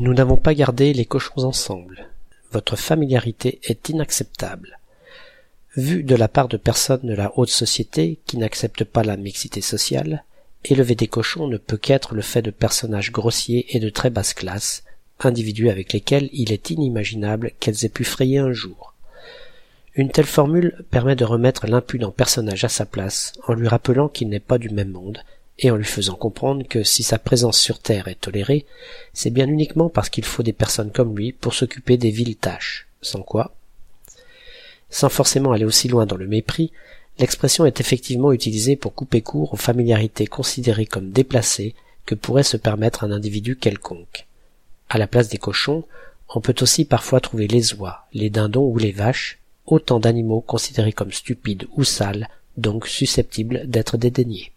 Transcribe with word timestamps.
Nous 0.00 0.14
n'avons 0.14 0.38
pas 0.38 0.54
gardé 0.54 0.94
les 0.94 1.04
cochons 1.04 1.44
ensemble. 1.44 2.08
Votre 2.52 2.74
familiarité 2.74 3.60
est 3.64 3.90
inacceptable. 3.90 4.78
Vu 5.76 6.04
de 6.04 6.14
la 6.14 6.26
part 6.26 6.48
de 6.48 6.56
personnes 6.56 7.06
de 7.06 7.12
la 7.12 7.38
haute 7.38 7.50
société 7.50 8.18
qui 8.24 8.38
n'acceptent 8.38 8.84
pas 8.84 9.02
la 9.02 9.18
mixité 9.18 9.60
sociale, 9.60 10.24
élever 10.64 10.94
des 10.94 11.06
cochons 11.06 11.48
ne 11.48 11.58
peut 11.58 11.76
qu'être 11.76 12.14
le 12.14 12.22
fait 12.22 12.40
de 12.40 12.50
personnages 12.50 13.12
grossiers 13.12 13.76
et 13.76 13.78
de 13.78 13.90
très 13.90 14.08
basse 14.08 14.32
classe, 14.32 14.84
individus 15.18 15.68
avec 15.68 15.92
lesquels 15.92 16.30
il 16.32 16.50
est 16.50 16.70
inimaginable 16.70 17.52
qu'elles 17.60 17.84
aient 17.84 17.90
pu 17.90 18.04
frayer 18.04 18.38
un 18.38 18.52
jour. 18.52 18.94
Une 19.96 20.10
telle 20.10 20.24
formule 20.24 20.82
permet 20.90 21.14
de 21.14 21.26
remettre 21.26 21.66
l'impudent 21.66 22.10
personnage 22.10 22.64
à 22.64 22.70
sa 22.70 22.86
place 22.86 23.34
en 23.46 23.52
lui 23.52 23.68
rappelant 23.68 24.08
qu'il 24.08 24.30
n'est 24.30 24.40
pas 24.40 24.56
du 24.56 24.70
même 24.70 24.92
monde 24.92 25.22
et 25.62 25.70
en 25.70 25.76
lui 25.76 25.84
faisant 25.84 26.14
comprendre 26.14 26.66
que 26.66 26.82
si 26.82 27.02
sa 27.02 27.18
présence 27.18 27.60
sur 27.60 27.78
Terre 27.78 28.08
est 28.08 28.20
tolérée, 28.20 28.64
c'est 29.12 29.30
bien 29.30 29.46
uniquement 29.46 29.90
parce 29.90 30.08
qu'il 30.08 30.24
faut 30.24 30.42
des 30.42 30.54
personnes 30.54 30.90
comme 30.90 31.16
lui 31.16 31.32
pour 31.32 31.52
s'occuper 31.52 31.98
des 31.98 32.10
villes 32.10 32.36
tâches, 32.36 32.88
sans 33.02 33.20
quoi? 33.20 33.54
Sans 34.88 35.10
forcément 35.10 35.52
aller 35.52 35.66
aussi 35.66 35.86
loin 35.86 36.06
dans 36.06 36.16
le 36.16 36.26
mépris, 36.26 36.72
l'expression 37.18 37.66
est 37.66 37.78
effectivement 37.78 38.32
utilisée 38.32 38.74
pour 38.74 38.94
couper 38.94 39.20
court 39.20 39.52
aux 39.52 39.58
familiarités 39.58 40.26
considérées 40.26 40.86
comme 40.86 41.10
déplacées 41.10 41.74
que 42.06 42.14
pourrait 42.14 42.42
se 42.42 42.56
permettre 42.56 43.04
un 43.04 43.12
individu 43.12 43.56
quelconque. 43.56 44.26
À 44.88 44.96
la 44.96 45.06
place 45.06 45.28
des 45.28 45.38
cochons, 45.38 45.84
on 46.34 46.40
peut 46.40 46.56
aussi 46.62 46.86
parfois 46.86 47.20
trouver 47.20 47.46
les 47.46 47.74
oies, 47.74 48.06
les 48.14 48.30
dindons 48.30 48.66
ou 48.66 48.78
les 48.78 48.92
vaches, 48.92 49.38
autant 49.66 50.00
d'animaux 50.00 50.40
considérés 50.40 50.92
comme 50.92 51.12
stupides 51.12 51.68
ou 51.76 51.84
sales, 51.84 52.28
donc 52.56 52.88
susceptibles 52.88 53.62
d'être 53.66 53.98
dédaignés. 53.98 54.52